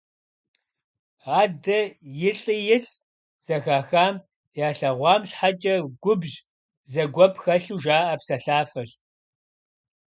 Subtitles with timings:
[1.41, 1.79] «Адэ
[2.29, 2.93] илӏи-илӏ»-
[3.45, 4.15] зэхахам,
[4.67, 6.35] ялъэгъуам щхьэкӀэ губжь,
[6.91, 8.91] зэгуэп хэлъу жаӀэ псэлъафэщ.